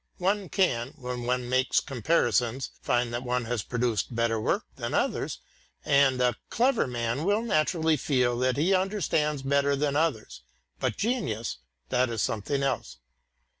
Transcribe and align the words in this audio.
One 0.17 0.49
can, 0.49 0.95
when 0.97 1.25
one 1.27 1.47
makes 1.47 1.79
comparisons, 1.79 2.71
find 2.81 3.13
that 3.13 3.21
one 3.21 3.45
has 3.45 3.61
produced 3.61 4.15
better 4.15 4.41
work 4.41 4.65
than 4.75 4.95
others, 4.95 5.37
and 5.85 6.19
a 6.19 6.33
clever 6.49 6.87
man 6.87 7.23
will 7.23 7.43
naturally 7.43 7.97
feel 7.97 8.35
that 8.39 8.57
he 8.57 8.73
understands 8.73 9.43
better 9.43 9.75
than 9.75 9.95
others, 9.95 10.41
but 10.79 10.97
genius, 10.97 11.59
that 11.89 12.09
is 12.09 12.23
something 12.23 12.63
else. 12.63 12.97